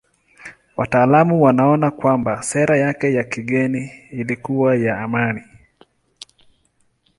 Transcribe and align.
Wataalamu 0.77 1.41
wanaona 1.43 1.91
kwamba 1.91 2.43
sera 2.43 2.77
yake 2.77 3.13
ya 3.13 3.23
kigeni 3.23 3.91
ilikuwa 4.11 4.75
ya 4.75 4.99
amani. 4.99 5.43